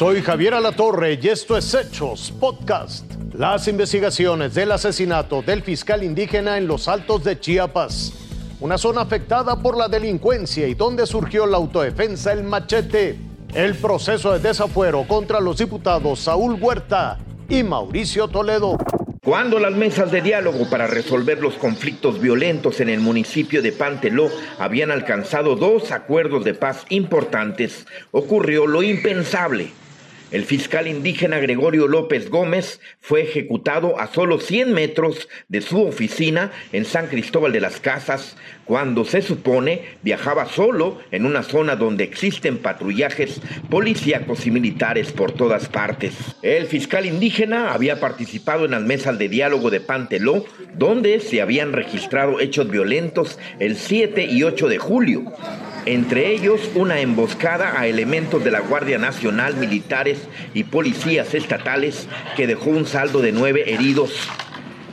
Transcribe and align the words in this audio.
Soy 0.00 0.22
Javier 0.22 0.54
Alatorre 0.54 1.18
y 1.20 1.28
esto 1.28 1.58
es 1.58 1.74
Hechos 1.74 2.32
Podcast. 2.40 3.04
Las 3.34 3.68
investigaciones 3.68 4.54
del 4.54 4.72
asesinato 4.72 5.42
del 5.42 5.62
fiscal 5.62 6.02
indígena 6.02 6.56
en 6.56 6.66
los 6.66 6.88
Altos 6.88 7.22
de 7.22 7.38
Chiapas, 7.38 8.14
una 8.60 8.78
zona 8.78 9.02
afectada 9.02 9.60
por 9.60 9.76
la 9.76 9.88
delincuencia 9.88 10.66
y 10.66 10.72
donde 10.72 11.06
surgió 11.06 11.44
la 11.44 11.58
autodefensa 11.58 12.32
El 12.32 12.44
Machete, 12.44 13.18
el 13.52 13.74
proceso 13.74 14.32
de 14.32 14.38
desafuero 14.38 15.06
contra 15.06 15.38
los 15.38 15.58
diputados 15.58 16.20
Saúl 16.20 16.54
Huerta 16.58 17.18
y 17.50 17.62
Mauricio 17.62 18.26
Toledo. 18.26 18.78
Cuando 19.22 19.58
las 19.58 19.74
mesas 19.74 20.10
de 20.10 20.22
diálogo 20.22 20.70
para 20.70 20.86
resolver 20.86 21.42
los 21.42 21.56
conflictos 21.56 22.22
violentos 22.22 22.80
en 22.80 22.88
el 22.88 23.00
municipio 23.00 23.60
de 23.60 23.72
Panteló 23.72 24.30
habían 24.58 24.92
alcanzado 24.92 25.56
dos 25.56 25.92
acuerdos 25.92 26.42
de 26.46 26.54
paz 26.54 26.86
importantes, 26.88 27.86
ocurrió 28.12 28.66
lo 28.66 28.82
impensable. 28.82 29.72
El 30.30 30.44
fiscal 30.44 30.86
indígena 30.86 31.38
Gregorio 31.38 31.88
López 31.88 32.30
Gómez 32.30 32.80
fue 33.00 33.22
ejecutado 33.22 33.98
a 33.98 34.06
solo 34.06 34.38
100 34.38 34.72
metros 34.72 35.28
de 35.48 35.60
su 35.60 35.82
oficina 35.82 36.52
en 36.72 36.84
San 36.84 37.08
Cristóbal 37.08 37.52
de 37.52 37.60
las 37.60 37.80
Casas, 37.80 38.36
cuando 38.64 39.04
se 39.04 39.22
supone 39.22 39.82
viajaba 40.02 40.46
solo 40.46 41.00
en 41.10 41.26
una 41.26 41.42
zona 41.42 41.74
donde 41.74 42.04
existen 42.04 42.58
patrullajes 42.58 43.40
policíacos 43.68 44.46
y 44.46 44.52
militares 44.52 45.10
por 45.10 45.32
todas 45.32 45.68
partes. 45.68 46.14
El 46.42 46.66
fiscal 46.66 47.06
indígena 47.06 47.72
había 47.72 47.98
participado 47.98 48.66
en 48.66 48.70
las 48.70 48.82
mesas 48.82 49.18
de 49.18 49.28
diálogo 49.28 49.70
de 49.70 49.80
Panteló, 49.80 50.44
donde 50.74 51.20
se 51.20 51.40
habían 51.40 51.72
registrado 51.72 52.40
hechos 52.40 52.70
violentos 52.70 53.38
el 53.58 53.76
7 53.76 54.24
y 54.24 54.42
8 54.42 54.68
de 54.68 54.78
julio 54.78 55.24
entre 55.86 56.32
ellos 56.32 56.60
una 56.74 57.00
emboscada 57.00 57.80
a 57.80 57.86
elementos 57.86 58.44
de 58.44 58.50
la 58.50 58.60
Guardia 58.60 58.98
Nacional, 58.98 59.56
militares 59.56 60.18
y 60.52 60.64
policías 60.64 61.34
estatales 61.34 62.06
que 62.36 62.46
dejó 62.46 62.70
un 62.70 62.86
saldo 62.86 63.22
de 63.22 63.32
nueve 63.32 63.72
heridos. 63.72 64.12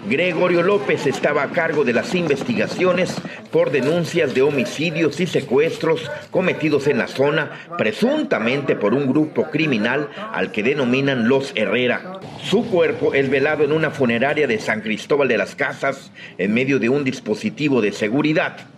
Gregorio 0.09 0.63
López 0.63 1.05
estaba 1.05 1.44
a 1.44 1.50
cargo 1.50 1.83
de 1.83 1.91
las 1.91 2.16
investigaciones 2.16 3.13
por 3.52 3.72
denuncias 3.72 4.33
de 4.33 4.41
homicidios 4.41 5.19
y 5.19 5.27
secuestros 5.27 6.09
cometidos 6.31 6.88
en 6.88 6.97
la 6.97 7.08
zona, 7.08 7.52
presuntamente 7.77 8.78
por 8.78 8.94
un 8.94 9.08
grupo 9.08 9.50
criminal 9.52 10.09
al 10.31 10.53
que 10.53 10.63
denominan 10.63 11.28
los 11.28 11.52
Herrera. 11.55 12.22
Su 12.41 12.66
cuerpo 12.67 13.13
es 13.13 13.30
velado 13.30 13.66
en 13.66 13.73
una 13.73 13.91
funeraria 13.91 14.47
de 14.47 14.59
San 14.59 14.81
Cristóbal 14.81 15.28
de 15.28 15.38
las 15.38 15.55
Casas 15.55 16.11
en 16.38 16.53
medio 16.53 16.80
de 16.80 16.88
un 16.88 17.03
dispositivo 17.03 17.81
de 17.81 17.91
seguridad. 17.91 18.77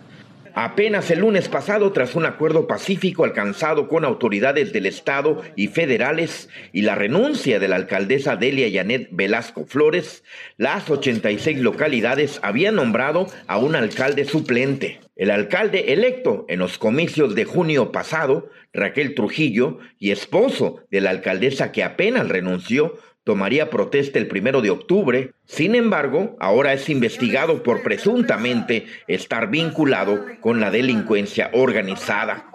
Apenas 0.54 1.10
el 1.10 1.20
lunes 1.20 1.48
pasado, 1.48 1.92
tras 1.92 2.14
un 2.16 2.26
acuerdo 2.26 2.66
pacífico 2.66 3.24
alcanzado 3.24 3.88
con 3.88 4.04
autoridades 4.04 4.72
del 4.72 4.86
Estado 4.86 5.42
y 5.54 5.68
federales 5.68 6.48
y 6.72 6.82
la 6.82 6.96
renuncia 6.96 7.60
de 7.60 7.68
la 7.68 7.76
alcaldesa 7.76 8.36
Delia 8.36 8.68
Yanet 8.68 9.08
Velasco 9.12 9.64
Flores, 9.64 10.24
las 10.56 10.90
86 10.90 11.60
localidades 11.60 12.40
habían 12.42 12.76
nombrado 12.76 13.28
a 13.46 13.58
un 13.58 13.76
alcalde 13.76 14.24
suplente. 14.24 15.00
El 15.14 15.30
alcalde 15.30 15.92
electo 15.92 16.46
en 16.48 16.58
los 16.58 16.78
comicios 16.78 17.34
de 17.34 17.44
junio 17.44 17.92
pasado, 17.92 18.48
Raquel 18.72 19.14
Trujillo, 19.14 19.78
y 19.98 20.10
esposo 20.10 20.80
de 20.90 21.00
la 21.00 21.10
alcaldesa 21.10 21.72
que 21.72 21.84
apenas 21.84 22.28
renunció, 22.28 22.98
tomaría 23.24 23.70
protesta 23.70 24.18
el 24.18 24.26
primero 24.26 24.60
de 24.60 24.70
octubre. 24.70 25.32
Sin 25.46 25.74
embargo, 25.74 26.36
ahora 26.40 26.72
es 26.72 26.88
investigado 26.88 27.62
por 27.62 27.82
presuntamente 27.82 28.86
estar 29.06 29.50
vinculado 29.50 30.24
con 30.40 30.60
la 30.60 30.70
delincuencia 30.70 31.50
organizada. 31.52 32.46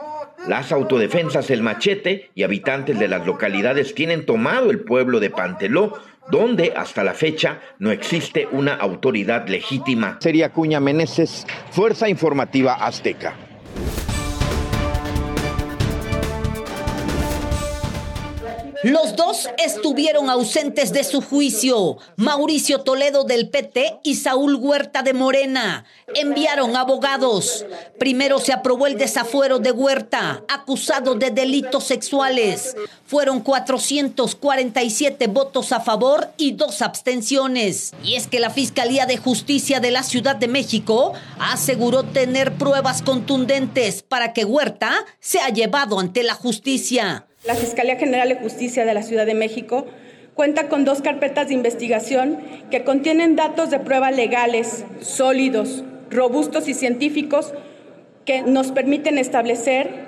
Las 0.47 0.71
autodefensas 0.71 1.49
El 1.49 1.63
Machete 1.63 2.29
y 2.35 2.43
habitantes 2.43 2.99
de 2.99 3.07
las 3.07 3.25
localidades 3.25 3.95
tienen 3.95 4.25
tomado 4.25 4.69
el 4.69 4.81
pueblo 4.81 5.19
de 5.19 5.31
Panteló, 5.31 5.93
donde 6.29 6.73
hasta 6.75 7.03
la 7.03 7.13
fecha 7.13 7.61
no 7.79 7.91
existe 7.91 8.47
una 8.51 8.73
autoridad 8.75 9.47
legítima. 9.47 10.17
Sería 10.19 10.51
Cuña 10.51 10.79
Meneses, 10.79 11.47
Fuerza 11.71 12.09
Informativa 12.09 12.73
Azteca. 12.73 13.35
Los 18.85 19.15
dos 19.15 19.49
estuvieron 19.57 20.29
ausentes 20.29 20.93
de 20.93 21.03
su 21.03 21.19
juicio. 21.19 21.97
Mauricio 22.17 22.81
Toledo 22.81 23.23
del 23.23 23.49
PT 23.49 24.01
y 24.03 24.13
Saúl 24.13 24.53
Huerta 24.53 25.01
de 25.01 25.15
Morena 25.15 25.85
enviaron 26.13 26.75
abogados. 26.75 27.65
Primero 27.97 28.37
se 28.37 28.53
aprobó 28.53 28.85
el 28.85 28.95
desafuero 28.95 29.57
de 29.57 29.71
Huerta, 29.71 30.43
acusado 30.47 31.15
de 31.15 31.31
delitos 31.31 31.85
sexuales. 31.85 32.75
Fueron 33.07 33.39
447 33.39 35.25
votos 35.29 35.71
a 35.71 35.79
favor 35.79 36.29
y 36.37 36.51
dos 36.51 36.83
abstenciones. 36.83 37.91
Y 38.03 38.13
es 38.13 38.27
que 38.27 38.39
la 38.39 38.51
Fiscalía 38.51 39.07
de 39.07 39.17
Justicia 39.17 39.79
de 39.79 39.89
la 39.89 40.03
Ciudad 40.03 40.35
de 40.35 40.47
México 40.47 41.13
aseguró 41.39 42.03
tener 42.03 42.53
pruebas 42.53 43.01
contundentes 43.01 44.03
para 44.03 44.31
que 44.31 44.45
Huerta 44.45 44.93
sea 45.19 45.49
llevado 45.49 45.99
ante 45.99 46.21
la 46.21 46.35
justicia. 46.35 47.25
La 47.45 47.53
Fiscalía 47.53 47.95
General 47.97 48.27
de 48.27 48.35
Justicia 48.35 48.85
de 48.85 48.93
la 48.95 49.03
Ciudad 49.03 49.27
de 49.27 49.35
México 49.35 49.85
cuenta 50.33 50.67
con 50.67 50.83
dos 50.83 51.01
carpetas 51.01 51.47
de 51.47 51.53
investigación 51.53 52.39
que 52.71 52.83
contienen 52.83 53.35
datos 53.35 53.69
de 53.69 53.79
prueba 53.79 54.09
legales, 54.09 54.83
sólidos, 54.99 55.83
robustos 56.09 56.67
y 56.67 56.73
científicos 56.73 57.53
que 58.25 58.41
nos 58.41 58.71
permiten 58.71 59.19
establecer 59.19 60.05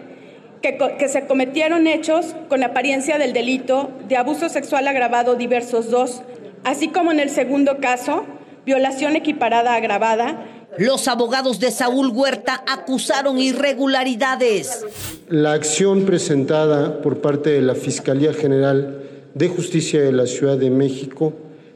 que, 0.64 1.08
se 1.08 1.28
cometieron 1.28 1.86
hechos 1.86 2.36
con 2.50 2.64
apariencia 2.64 3.20
del 3.20 3.34
delito 3.34 3.92
de 4.08 4.18
abuso 4.18 4.50
sexual 4.50 4.88
agravado 4.88 5.36
diversos 5.36 5.92
dos, 5.92 6.24
así 6.64 6.88
como 6.88 7.12
en 7.12 7.20
el 7.20 7.30
segundo 7.30 7.78
caso, 7.78 8.26
violación 8.66 9.16
equiparada 9.16 9.76
agravada, 9.76 10.44
los 10.78 11.08
abogados 11.08 11.60
de 11.60 11.72
Saúl 11.72 12.10
Huerta 12.10 12.64
acusaron 12.68 13.40
irregularidades. 13.40 14.86
La 15.30 15.54
acción 15.54 16.06
presentada 16.06 17.02
por 17.02 17.22
parte 17.22 17.50
de 17.50 17.62
la 17.62 17.76
Fiscalía 17.76 18.34
General 18.34 19.02
de 19.34 19.48
Justicia 19.48 20.02
de 20.02 20.12
la 20.12 20.28
Ciudad 20.28 20.58
de 20.58 20.70
México 20.70 21.34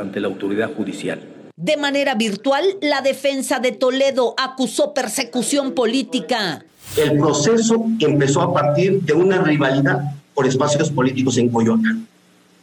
ante 0.00 0.20
la 0.20 0.28
autoridad 0.28 0.72
judicial. 0.74 1.20
De 1.56 1.76
manera 1.76 2.14
virtual, 2.14 2.64
la 2.80 3.00
defensa 3.02 3.58
de 3.58 3.72
Toledo 3.72 4.34
acusó 4.38 4.94
persecución 4.94 5.72
política. 5.72 6.64
El 6.96 7.18
proceso 7.18 7.84
empezó 7.98 8.42
a 8.42 8.54
partir 8.54 9.02
de 9.02 9.12
una 9.12 9.42
rivalidad 9.42 10.00
por 10.34 10.46
espacios 10.46 10.90
políticos 10.90 11.36
en 11.36 11.48
Coyoacán, 11.48 12.06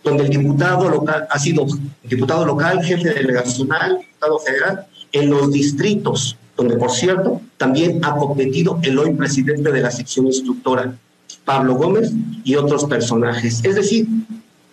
donde 0.03 0.23
el 0.23 0.29
diputado 0.29 0.89
local 0.89 1.27
ha 1.29 1.39
sido 1.39 1.65
diputado 2.03 2.45
local, 2.45 2.83
jefe 2.83 3.13
delegacional, 3.13 3.99
diputado 3.99 4.39
federal, 4.39 4.85
en 5.11 5.29
los 5.29 5.51
distritos 5.51 6.37
donde 6.55 6.77
por 6.77 6.91
cierto 6.91 7.41
también 7.57 8.03
ha 8.03 8.15
competido 8.15 8.79
el 8.83 8.97
hoy 8.97 9.13
presidente 9.13 9.71
de 9.71 9.81
la 9.81 9.91
sección 9.91 10.27
instructora, 10.27 10.97
Pablo 11.43 11.75
Gómez, 11.75 12.11
y 12.43 12.55
otros 12.55 12.85
personajes. 12.85 13.63
Es 13.63 13.75
decir, 13.75 14.07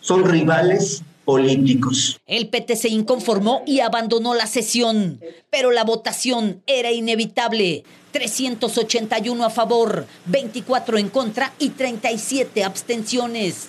son 0.01 0.25
rivales 0.25 1.03
políticos. 1.25 2.21
El 2.27 2.49
PT 2.49 2.77
se 2.77 2.89
inconformó 2.89 3.63
y 3.67 3.81
abandonó 3.81 4.35
la 4.35 4.47
sesión, 4.47 5.21
pero 5.51 5.71
la 5.71 5.85
votación 5.85 6.63
era 6.67 6.91
inevitable. 6.91 7.85
381 8.13 9.45
a 9.45 9.51
favor, 9.51 10.07
24 10.27 10.99
en 10.99 11.09
contra 11.09 11.53
y 11.59 11.71
37 11.71 12.63
abstenciones. 12.65 13.69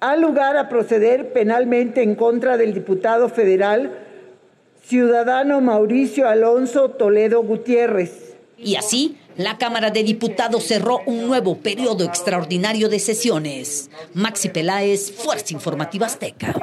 Ha 0.00 0.16
lugar 0.16 0.56
a 0.56 0.68
proceder 0.68 1.32
penalmente 1.32 2.02
en 2.02 2.14
contra 2.14 2.56
del 2.56 2.74
diputado 2.74 3.28
federal 3.28 4.03
ciudadano 4.86 5.60
Mauricio 5.60 6.28
Alonso 6.28 6.90
Toledo 6.90 7.42
Gutiérrez. 7.42 8.36
Y 8.58 8.76
así, 8.76 9.18
la 9.36 9.58
Cámara 9.58 9.90
de 9.90 10.02
Diputados 10.02 10.64
cerró 10.64 11.00
un 11.06 11.26
nuevo 11.26 11.56
periodo 11.56 12.04
extraordinario 12.04 12.88
de 12.88 12.98
sesiones. 12.98 13.90
Maxi 14.12 14.48
Peláez, 14.48 15.12
Fuerza 15.12 15.54
Informativa 15.54 16.06
Azteca. 16.06 16.54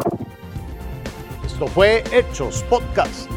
Esto 1.45 1.67
fue 1.67 2.03
Hechos 2.11 2.63
Podcast. 2.69 3.29